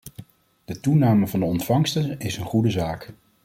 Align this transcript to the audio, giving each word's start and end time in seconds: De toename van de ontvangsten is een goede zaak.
De 0.65 0.79
toename 0.79 1.27
van 1.27 1.39
de 1.39 1.45
ontvangsten 1.45 2.19
is 2.19 2.37
een 2.37 2.45
goede 2.45 2.69
zaak. 2.69 3.13